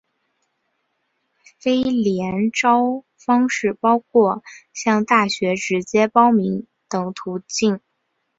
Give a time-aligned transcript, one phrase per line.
[1.59, 4.41] 非联招方式包括
[4.73, 7.79] 向大学直接报名等途径。